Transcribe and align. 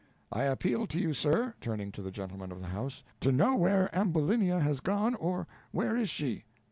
I 0.31 0.45
appeal 0.45 0.87
to 0.87 0.97
you, 0.99 1.13
sir," 1.13 1.53
turning 1.61 1.91
to 1.91 2.01
the 2.01 2.09
gentleman 2.09 2.51
of 2.51 2.59
the 2.59 2.69
house, 2.69 3.03
"to 3.19 3.31
know 3.31 3.53
where 3.55 3.87
Ambulinia 3.95 4.59
has 4.59 4.79
gone, 4.79 5.13
or 5.13 5.45
where 5.69 5.95
is 5.95 6.09
she?" 6.09 6.43